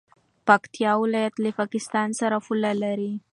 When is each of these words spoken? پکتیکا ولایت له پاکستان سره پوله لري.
پکتیکا 0.47 0.91
ولایت 1.03 1.35
له 1.43 1.49
پاکستان 1.59 2.09
سره 2.19 2.37
پوله 2.45 2.71
لري. 2.83 3.13